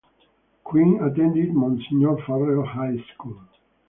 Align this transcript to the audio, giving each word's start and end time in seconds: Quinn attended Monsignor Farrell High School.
Quinn 0.63 0.99
attended 0.99 1.53
Monsignor 1.53 2.17
Farrell 2.25 2.65
High 2.65 2.97
School. 3.13 3.39